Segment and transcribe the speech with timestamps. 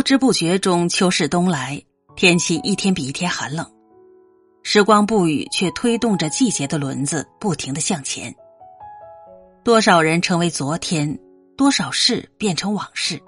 [0.00, 1.78] 不知不觉中，秋势东来，
[2.16, 3.70] 天气一天比一天寒冷。
[4.62, 8.34] 时光不语，却推动着季节的轮子，不停的向前。
[9.62, 11.18] 多少人成为昨天，
[11.54, 13.20] 多少事变成往事。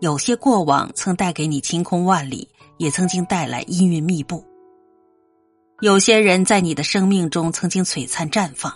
[0.00, 2.46] 有些过往曾带给你晴空万里，
[2.76, 4.44] 也曾经带来阴云密布。
[5.80, 8.70] 有些人在你的生命中曾经璀璨绽放，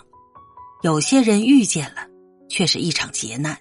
[0.81, 2.07] 有些人遇见了，
[2.49, 3.55] 却是一场劫难。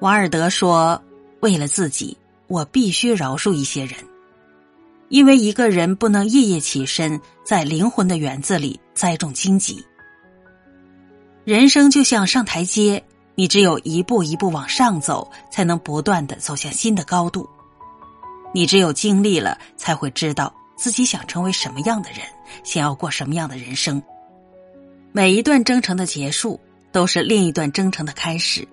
[0.00, 1.00] 瓦尔德说
[1.40, 3.94] ：“为了自己，我必须饶恕一些人。”
[5.10, 9.84] 因为一个人不能夜夜起身，在灵魂的园子里栽种荆棘。
[11.44, 13.02] 人生就像上台阶，
[13.34, 17.48] 你只有一步一步往上走，才能不断的走向新的高度。
[18.54, 22.20] 你只有经历了，才会知道自己想成为什么样的人，
[22.62, 24.00] 想要过什么样的人生。
[25.10, 26.60] 每一段征程的结束，
[26.92, 28.68] 都是另一段征程的开始。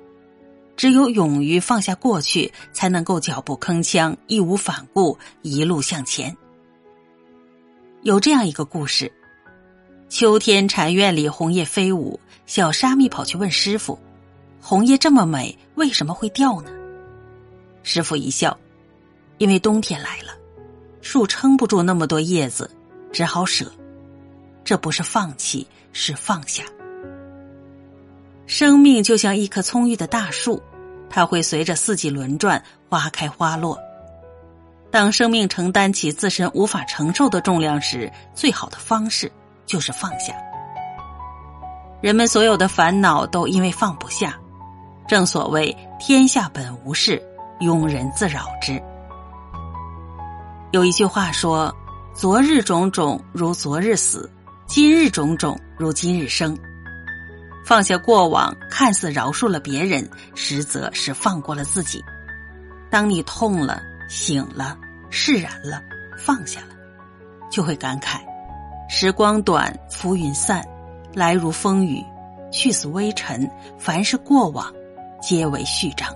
[0.78, 6.38] 只有勇于放下过去，才能够脚步铿锵、义无反顾，一路向前。
[8.04, 9.12] 有这样一个故事：
[10.08, 13.98] 秋天禅院里红叶飞舞，小沙弥跑去问师傅
[14.62, 16.72] ：“红叶这么美，为什么会掉呢？”
[17.82, 18.56] 师傅一笑
[19.40, 20.32] ：“因为冬天来了，
[21.02, 22.70] 树撑不住那么多叶子，
[23.12, 23.72] 只好舍。
[24.64, 26.64] 这不是放弃，是放下。”
[28.48, 30.64] 生命就像一棵葱郁的大树，
[31.10, 33.78] 它会随着四季轮转，花开花落。
[34.90, 39.30] 当生命承担起自身无法承受的重量时，最好的方式
[39.66, 40.34] 就是放下。
[42.00, 44.34] 人们所有的烦恼都因为放不下。
[45.10, 47.22] 正所谓“天下本无事，
[47.60, 48.82] 庸人自扰之”。
[50.72, 51.76] 有一句话说
[52.16, 54.32] ：“昨日种种如昨日死，
[54.68, 56.58] 今日种种如今日生。”
[57.68, 62.02] 放下过往，看似饶恕了别人，实则是放过了自己。
[62.90, 64.78] 当你痛了、醒了、
[65.10, 65.82] 释然了、
[66.18, 66.68] 放下了，
[67.52, 68.22] 就会感慨：
[68.88, 70.66] 时光短，浮云散，
[71.14, 72.02] 来如风雨，
[72.54, 73.52] 去似微尘。
[73.78, 74.74] 凡是过往，
[75.22, 76.08] 皆为序章。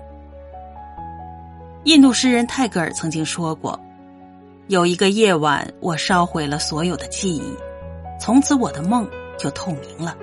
[1.84, 3.78] 印度诗人泰戈尔曾经说过
[4.68, 7.54] ：“有一个夜晚，我烧毁了所有的记忆，
[8.18, 9.06] 从此我的梦
[9.38, 10.16] 就透明了。”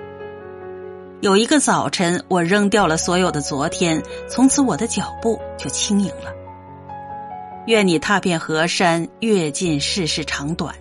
[1.21, 6.33] 有一个早晨，我扔掉了所有的昨天，从此我的脚步就轻盈了。
[7.67, 10.73] 愿你踏遍河山，阅尽世事长短，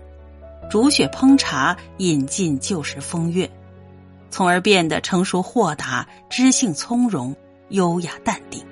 [0.70, 3.50] 煮雪烹茶，饮尽旧时风月，
[4.30, 7.34] 从而变得成熟豁达、知性从容、
[7.70, 8.64] 优雅淡定。